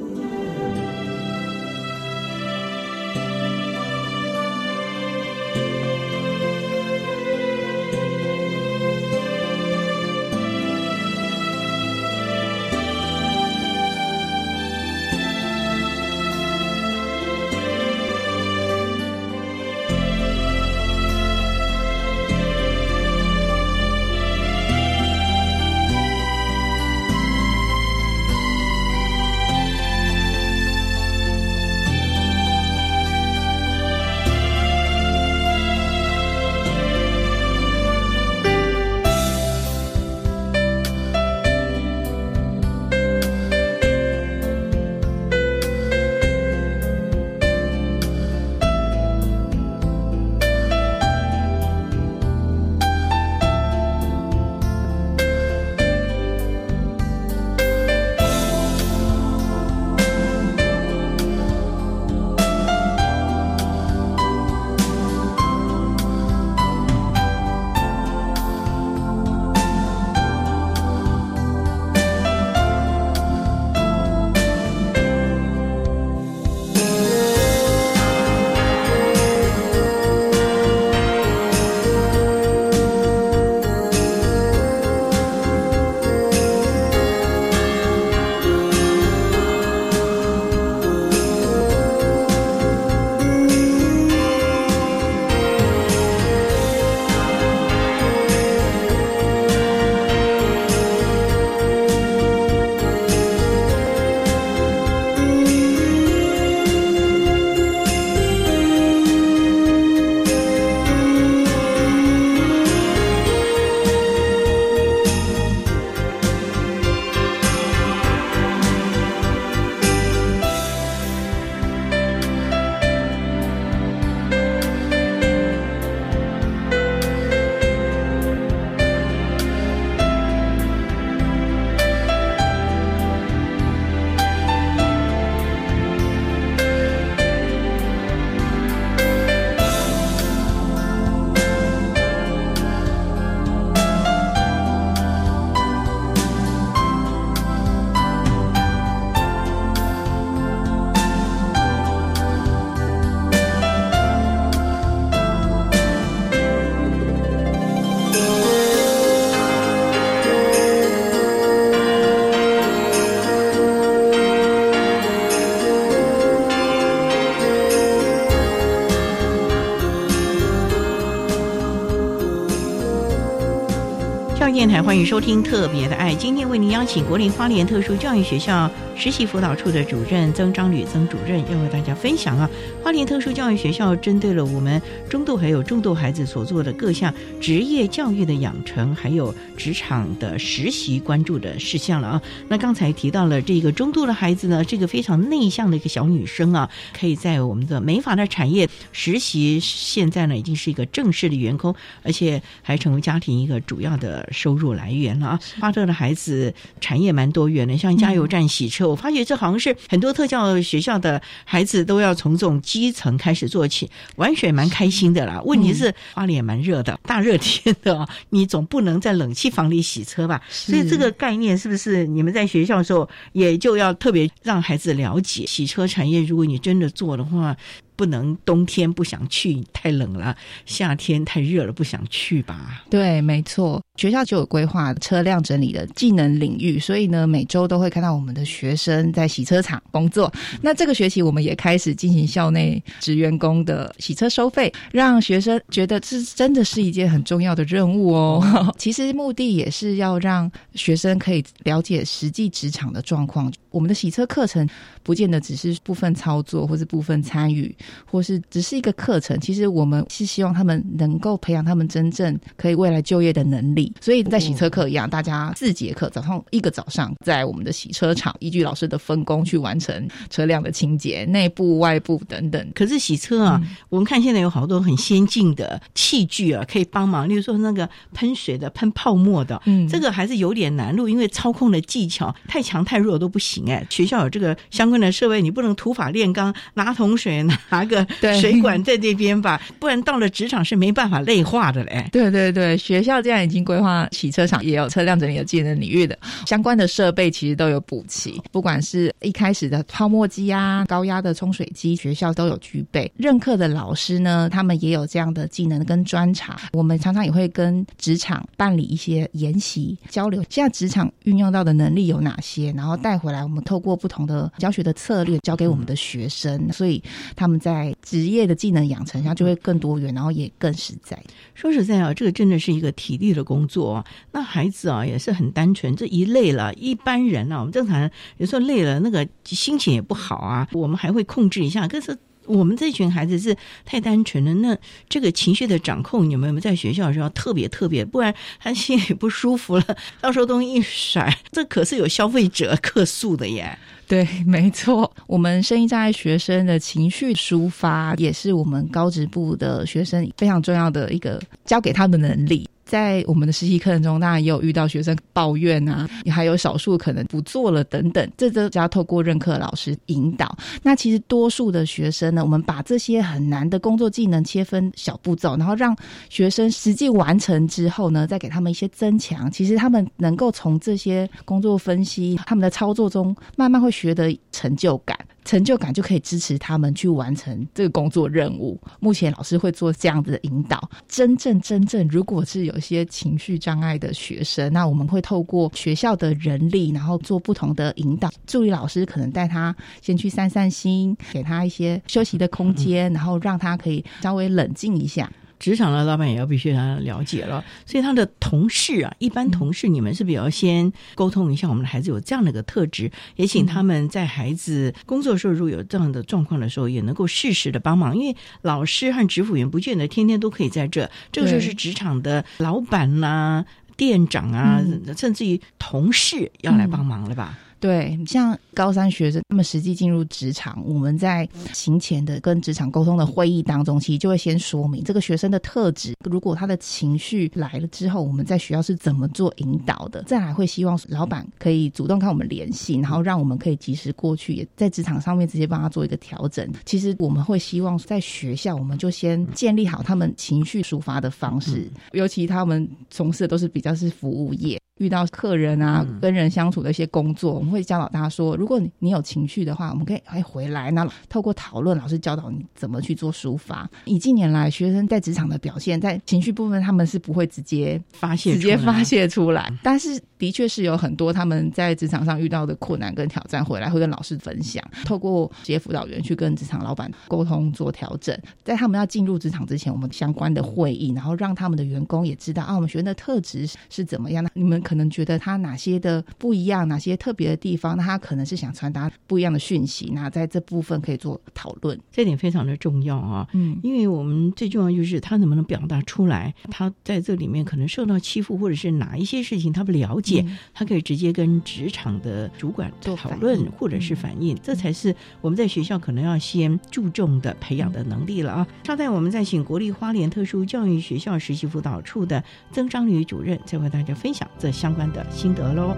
[174.88, 182.50] 欢迎收听《特别的爱》，今天为您邀请国立花莲特殊教育学校实习辅导处的主任曾张吕曾主任，要和大家分享啊，
[182.82, 192.22] 花莲特殊教育学校针对了我们中度还有重度孩子所做的各项职业教育的养成，还有职场的实习关注的事项了啊。
[192.48, 204.26] 那刚才提到了这个中度的孩子呢，这个非常内向的一个小女生啊，可以在我们的美发的产业实习，现在呢已经是一个正式的员工，而且还成为家庭一个主要的。
[204.32, 205.40] 收入了来源了啊！
[205.60, 215.42] 巴特的孩子产业蛮多元的，像加油站洗车，我发觉这好像是很多特教学校的孩子都要从这种基层开始做起，玩水蛮开心的啦。
[215.44, 220.42] 问题是花莲蛮热的，大热天的， 你总不能在冷气房里洗车吧？
[220.50, 226.22] 所以这个概念是不是你们在学校的时候也就要特别让孩子了解洗车产业？
[226.22, 227.58] 如果你真的做的话。
[227.98, 232.84] 不能冬天不想去太冷了，夏天太热了不想去吧？
[232.92, 233.82] 对，没错。
[233.98, 240.32] 学校就有规划车辆整理的技能领域，所以呢，每周都会看到我们的学生在洗车场工作。
[240.62, 248.74] 那这个学期我们也开始进行校内职员工的洗车收费，让学生觉得这真的是一件很重要的任务哦。
[248.78, 253.52] 其实目的也是要让学生可以了解实际职场的状况。
[253.72, 254.68] 我们的洗车课程
[255.04, 257.76] 不见得只是部分操作，或是部分参与，
[258.06, 259.40] 或是只是一个课程。
[259.40, 263.87] 其实我们是希望他们能够培养他们真正可以未来就业的能力。
[264.00, 272.72] 所以在洗车课一样，大家四节课，早上一个早上在我们的洗车场，依据老师的分工去完成车辆的清洁，内部、外部等等。
[272.76, 283.86] 可是洗车啊，我们看现在有好多很先进的器具啊，可以帮忙，例如说那个喷水的、喷泡沫的，嗯，这个还是有点难度，因为操控的技巧太强太弱都不行哎。
[283.90, 288.06] 学校有这个相关的设备，你不能土法炼钢，拿桶水拿个
[288.42, 292.06] 水管在这边吧，不然到了职场是没办法内化的嘞。
[292.12, 293.77] 对对对，学校这样已经规。
[293.78, 296.18] 规划洗车场也有车辆整理的技能领域的
[296.48, 298.42] 相关的设备，其实都有补齐。
[298.52, 303.12] 不管是一开始的泡沫机啊、高压的冲水机，学校都有具备。
[303.18, 306.60] 任课的老师呢，他们也有这样的技能跟专长。
[306.74, 317.00] 我们常常也会跟职场办理一些研习交流，现在职场运用到的能力有哪些，然后带回来，我们透过不同的教学的策略教给我们的学生，所以
[317.36, 321.16] 他们在职业的技能养成上就会更多元，然后也更实在。
[321.54, 323.67] 说实在啊，这个真的是一个体力的工。
[323.68, 330.68] 做那孩子啊也是很单纯，这一累了，一般人啊，我们正常人有时候累了，那个心情也不好啊。
[330.72, 334.54] 我们还会控制一下，可是我们这群孩子是太单纯了。
[334.56, 334.78] 那
[335.10, 338.06] 这个情绪的掌控，你们有没有在学校的时候特别特别？
[338.06, 339.84] 不然他心里不舒服了，
[340.22, 343.78] 到时候东西一甩，这可是有消费者客诉的耶。
[344.08, 352.66] 对，没错，我们声音障碍学生的情绪抒发，也是我们高职部的学生非常重要的一个教给他的能力。
[352.88, 360.58] 在我们的实习课程中，当然也有遇到学生抱怨啊，还有少数可能不做了等等，这都要透过任课老师引导。
[360.82, 365.96] 那其实多数的学生呢，我们把这些很难的工作技能切分小步骤，然后让
[366.30, 369.52] 学生实际完成之后呢，再给他们一些增强。
[369.52, 375.18] 其实他们能够从这些工作分析、他们的操作中，慢慢会学得成就感。
[375.48, 378.78] 成就感就可以支持他们去完成这个工作任务。
[379.00, 380.78] 目前老师会做这样子的引导。
[381.08, 388.30] 真正真正，如果是有一些情绪障碍的学生，那我们会透过学校的人力，然后做不同的引导。
[388.46, 395.32] 助理老师可能带他先去散散心，给他一些休息的空间，然后让他可以稍微冷静一下。
[395.60, 414.82] 职场的老板也要必须让他了解了，所以他的同事啊，一般同事你们是不是要先沟通一下，我们的孩子有这样的一个特质，也请他们在孩子工作时候如果有这样的状况的时候，也能够适时的帮忙，因为老师和职辅员不见得天天都可以在这，这个时候是职场的老板呐、店长啊，
[415.18, 417.58] 甚至于同事要来帮忙了吧。
[417.80, 426.14] 对，像高三学生，他们实际进入职场，我们在行前的跟职场沟通的会议当中，其实就会先说明这个学生的特质。
[426.24, 430.24] 如果他的情绪来了之后，我们在学校是怎么做引导的？
[430.24, 436.68] 再来会希望老板可以主动跟我们联系，然后让我们可以及时过去，也在职场上面直接帮他做一个调整。
[436.86, 444.80] 其实我们会希望在学校，我们就先建立好他们情绪抒发的方式，尤其他们从事的都是比较是服务业。
[444.98, 453.88] 遇到客人啊，跟人相处的一些工作，我们会教导大家说：如果你你有情绪的话，我们可以哎回来，那透过讨论，老师教导你怎么去做抒发。
[454.06, 468.36] 以近年来学生在职场的表现，在情绪部分，他们是不会直接发泄直接发泄出来，但是的确是有很多他们在职场上遇到的困难跟挑战，回来会跟老师分享，透过职业辅导员去跟职场老板沟通做调整。
[468.64, 474.78] 在他们要进入职场之前，我们相关的会议，然后让他们的员工也知道啊，我们学生的特质是怎么样的，你们。
[474.88, 480.12] 可能觉得他哪些的不一样，哪些特别的地方，那他可能是想传达不一样的讯息。
[480.14, 483.46] 那在这部分可以做讨论，这点非常的重要啊。
[483.54, 494.58] 嗯，因为我们最重要就是他能不能表达出来，他在这里面可能受到欺负，或者是哪一些事情他不了解，他可以直接跟职场的主管做讨论，或者是反映。
[494.64, 498.68] 这才是我们在学校可能要先注重的培养的能力了啊。
[498.86, 502.42] 稍待，我们再请国立花莲特殊教育学校实习辅导处的
[502.72, 504.72] 曾章女主任，再为大家分享这。
[504.78, 505.98] 相关的心得喽。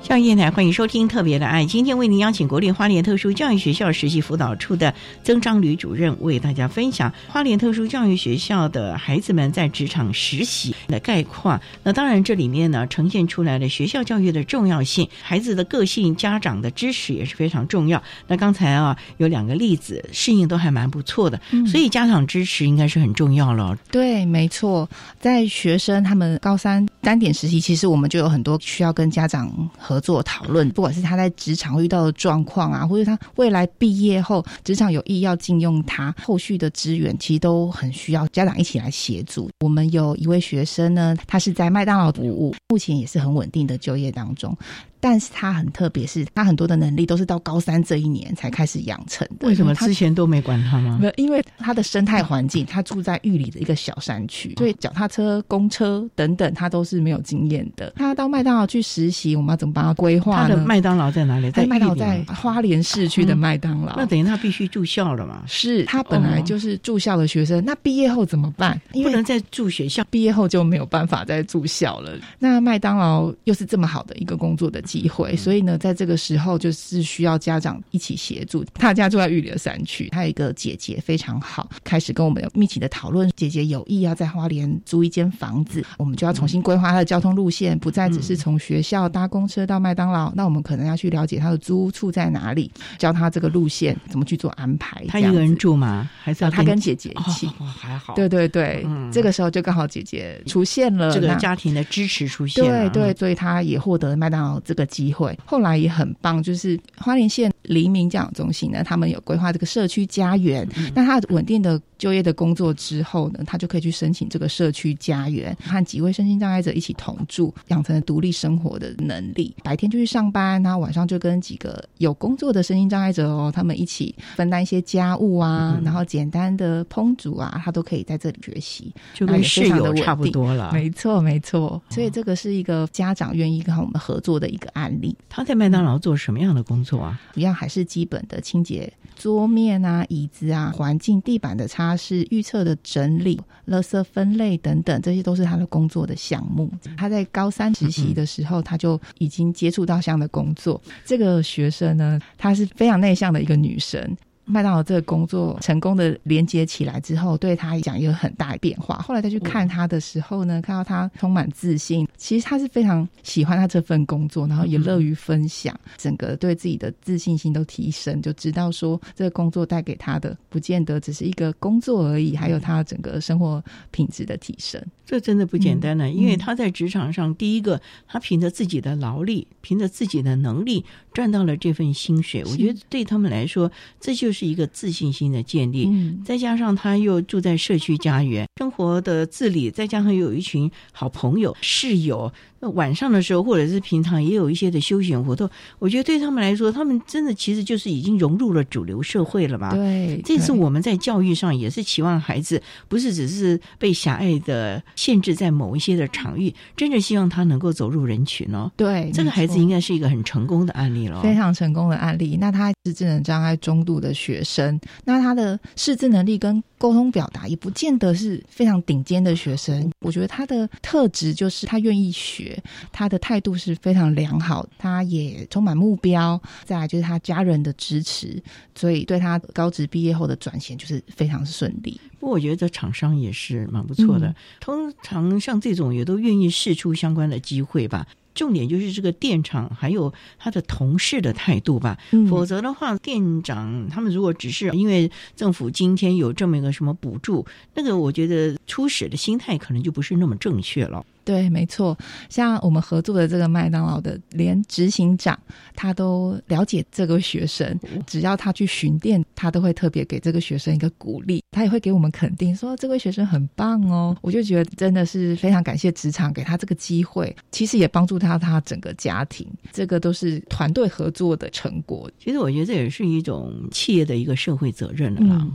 [0.00, 4.94] 向电台欢迎收听《特别的爱》，今天为您邀请国立花莲特殊教育学校实习辅导处的
[5.24, 11.60] 曾章吕主任为大家分享花莲特殊教育学校的孩子们在职场实习的概况。
[11.84, 18.02] 那当然，这里面呢呈现出来的学校教育的重要性，孩子的个性、家长的支持也是非常重要。
[18.26, 23.78] 那刚才啊有两个例子，适应都还蛮不错的，所以家长支持应该是很重要了。
[23.90, 24.88] 对，没错，
[25.20, 29.98] 在学生他们高三单点实习，其实我们就有很多需要跟家长合。
[29.98, 39.50] 作讨论，不管是他在职场遇到的状况啊，或者他未来毕业后职场有意要禁用他，后续的资源其实都很需要家长一起来协助。
[39.60, 44.54] 我们有一位学生呢，他是在麦当劳服务，目前也是很稳定的就业当中。
[45.00, 49.46] 但是他很特别，是他很多的能力都是到高三这一年才开始养成的。
[49.46, 50.98] 为什么之前都没管他吗？
[51.00, 57.92] 没有，因为他的生态环境，他住在玉里的一个小山区，所以脚踏车、公车等等，他都是没有经验的。
[57.96, 60.48] 他到麦当劳去实习，我们要怎么帮他规划呢？
[60.48, 61.50] 他的麦当劳在哪里？
[61.50, 63.94] 在麦当劳在花莲市区的麦当劳。
[63.96, 65.42] 那等于他必须住校了嘛？
[65.46, 68.80] 是他本来就是住校的学生，那毕业后怎么办？
[68.92, 72.12] 不能再住学校，毕业后就没有办法再住校了。
[72.38, 75.76] 那麦当劳又是这么好的一个工作的机会，所以呢。
[75.78, 78.64] 在这个时候，就是需要家长一起协助。
[78.74, 83.30] 他家住在玉里的山区，他有一个姐姐非常好，开始跟我们有密集的讨论。
[83.36, 90.32] 姐姐有意要在花莲租一间房子，我们就要重新规划他的交通路线，不再只是从学校搭公车到麦当劳。
[90.34, 95.04] 那我们可能要去了解他的租屋处在哪里，教他这个路线怎么去做安排。
[95.06, 96.10] 他一个人住吗？
[96.20, 97.46] 还是要他跟姐姐一起？
[97.78, 98.14] 还好。
[98.14, 102.64] 对对对，这个时候就刚好姐姐出现了，这个家庭的支持出现。
[102.64, 105.38] 对对，所以他也获得麦当劳这个的机会。
[105.44, 110.66] 后来也很棒，就是花莲县黎明教养中心呢，他们有规划这个社区家园。
[110.94, 119.54] 那他稳定的就业的工作之后呢，他就可以去申请这个社区家园，和几位身心障碍者一起同住，养成了独立生活的能力。
[119.62, 130.70] 白天就去上班，然后晚上就跟几个有工作的身心障碍者哦，他们一起分担一些家务啊，然后简单的烹煮啊，他都可以在这里学习，就跟室友差不多了。
[130.72, 131.80] 没错，没错。
[131.90, 135.16] 所以这个是一个家长愿意跟我们合作的一个案例。
[135.28, 137.20] 他在麦当劳做什么样的工作啊？
[137.34, 146.70] 一样还是基本的清洁桌面啊、椅子啊、环境、地板的擦拭、预测的整理、垃圾分类等等，这些都是他的工作的项目。
[146.96, 150.80] 他在高三实习的时候，他就已经接触到这样的工作。
[151.04, 154.16] 这个学生呢，她是非常内向的一个女生。
[154.48, 158.96] 麦当劳这个工作成功的连接起来之后，对他讲有很大的变化。
[158.98, 174.82] 后来再去看他的时候呢，看到他充满自信，其实他是非常喜欢他这份工作，然后也乐于分享，整个对自己的自信心都提升，就知道说这个工作带给他的不见得只是一个工作而已，还有他整个生活品质的提升。
[175.04, 180.84] 这真的不简单呢，因为他在职场上，第一个他凭着自己的劳力，凭着自己的能力
[181.18, 184.48] 赚到了这份薪水，我觉得对他们来说，这就是。
[184.48, 185.90] 一个自信心的建立，
[186.24, 192.32] 再加上他又住在社区家园，生活的自理，再加上有一群好朋友、室友。
[192.60, 195.48] 那晚上的时候，或者是平常也有一些的休闲活动，
[195.78, 199.72] 我觉得对他们来说，他们真的其实就是已经融入了主流社会了嘛。
[199.72, 208.70] 对，这次我们在教育上也是期望孩子不是只是被狭隘的限制在某一些的场域，真的希望他能够走入人群哦。
[208.76, 212.36] 对，这个孩子应该是一个很成功的案例了，非常成功的案例。
[212.40, 219.90] 那他是智能障碍中度的学生，那他的识字能力跟沟通表达也不见得是非常顶尖的学生。
[220.00, 222.47] 我觉得他的特质就是他愿意学。
[222.92, 226.40] 他的态度是非常良好，他也充满目标。
[226.64, 228.40] 再来就是他家人的支持，
[228.74, 232.00] 所以对他高职毕业后的转型就是非常顺利。
[232.18, 238.06] 不过我觉得厂商也是蛮不错的，通常像这种也都愿意试出相关的机会吧。
[238.34, 241.98] 重点就是这个店长还有他的同事的态度吧，
[242.30, 247.44] 否则的话，店长他们如果只是因为政府今天有这么一个什么补助，
[247.74, 251.04] 那个我觉得初始的心态可能就不是那么正确了。
[251.28, 251.94] 对，没错，
[252.30, 255.38] 像我们合作的这个麦当劳的连执行长，
[255.76, 264.16] 他都了解这个学生，只要他去巡店，他都会特别给这个学生一个鼓励，他也会给我们肯定，说这位学生很棒哦。
[264.22, 272.10] 我就觉得真的是非常感谢职场给他这个机会，其实也帮助他他整个家庭，这个都是团队合作的成果。
[272.18, 275.46] 其实我觉得这也是一种企业的一个社会责任了啦。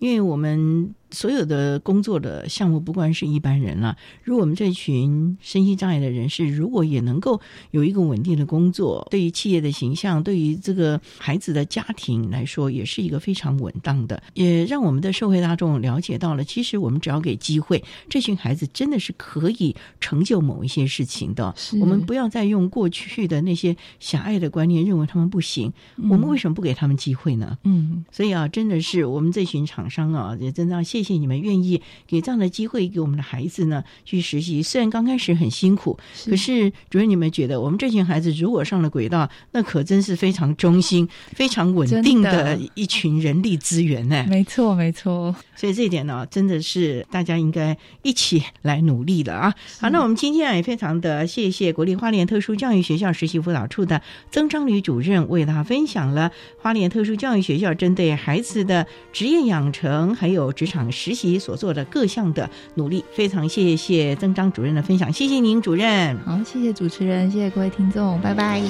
[0.00, 0.94] 因为我们。
[1.10, 7.40] 所有的工作的项目，不管是一般人了，如果我们这群身心障碍的人士，如果也能够
[7.70, 21.54] 有一个稳定的工作，对于企业的形象，对于这个孩子的家庭来说，也是一个非常稳当的，也让我们的社会大众了解到了，其实我们只要给机会，这群孩子真的是可以成就某一些事情的。
[21.80, 25.72] 我们不要再用过去的那些狭隘的观念，认为他们不行。
[25.96, 27.56] 我们为什么不给他们机会呢？
[27.64, 30.97] 嗯，所以啊，真的是我们这群厂商啊，也真的要谢。
[30.98, 35.96] 谢谢你们愿意给这样的机会给我们的孩子呢去实习，虽然刚开始很辛苦，
[36.26, 44.26] 可是主任你们觉得我们这群孩子如果上了轨道，那可真是非常忠心、非常稳定的一群人力资源呢？
[44.28, 45.32] 没错，没错。
[45.54, 49.54] 所以这一点呢，真的是大家应该一起来努力了啊！
[49.80, 60.87] 好，那我们今天啊也非常的谢谢国立花莲特殊教育学校实习辅导处的曾章吕主任为大家分享了花莲特殊教育学校针对孩子的职业养成还有职场。
[60.90, 66.16] 实习所做的各项的努力，非常谢谢曾张主任的分享，谢谢您主任。
[66.24, 68.62] 好，谢谢主持人，谢谢各位听众，拜拜。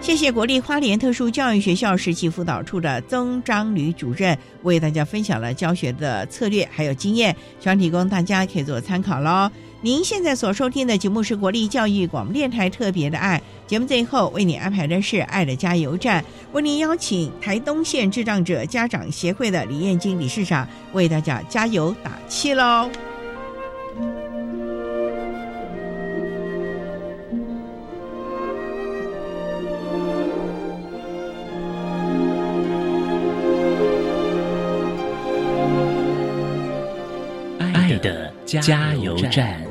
[0.00, 9.50] 谢谢国立花莲特殊教育学校实习辅导处的曾张吕主任为大家分享了教学的策略还有经验，希望提供大家可以做参考喽。
[9.80, 22.90] 您现在所收听的节目是国立教育广播电台特别的爱节目，最后为你安排的是爱的加油站，为您邀请台东县智障者家长协会的李燕金理事长为大家加油打气喽。
[37.74, 39.67] 爱的加油站。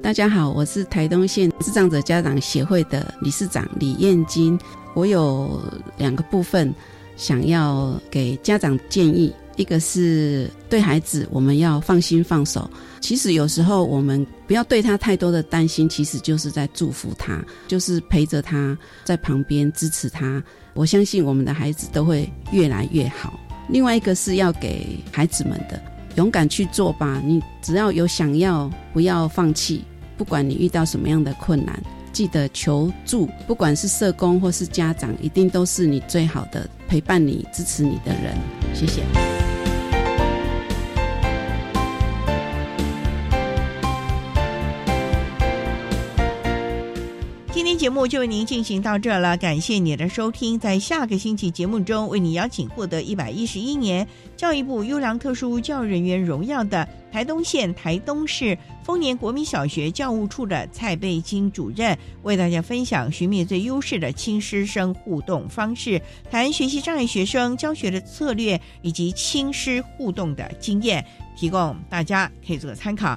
[0.00, 4.58] 大家好，我是台东县智障者家长协会的理事长李燕金。
[4.94, 5.60] 我有
[5.98, 6.74] 两个部分
[7.14, 12.70] 想要给家长建议，一个是对孩子我们要放心放手。
[13.00, 20.42] 其实有时候我们不要对他太多的担心，其实就是在祝福他，就是陪着他在旁边支持他。
[20.74, 23.38] 我相信我们的孩子都会越来越好。
[23.68, 25.80] 另外一个是要给孩子们的，
[26.14, 27.20] 勇敢去做吧。
[27.24, 29.84] 你只要有想要，不要放弃。
[30.16, 31.80] 不管你遇到什么样的困难，
[32.12, 33.28] 记得求助。
[33.46, 38.36] 不管是社工或是家长，一定都是你最好的陪伴你、支持你的人。
[38.74, 39.37] 谢谢。
[47.78, 50.58] 节目就为您进行到这了，感谢你的收听。
[50.58, 54.04] 在下个星期节目中，为你邀请获得一百一十一年
[54.36, 71.06] 教育部优良特殊教育人员荣耀的台东县台东市丰年国民小学教务处的蔡贝金主任，为大家分享寻觅最优势的亲师生互动方式，谈学习障碍学生教学的策略以及亲师互动的经验，
[71.36, 73.16] 提供大家可以做个参考。